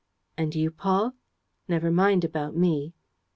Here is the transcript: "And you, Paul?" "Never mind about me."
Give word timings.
"And 0.35 0.55
you, 0.55 0.71
Paul?" 0.71 1.13
"Never 1.67 1.91
mind 1.91 2.23
about 2.23 2.55
me." 2.55 2.95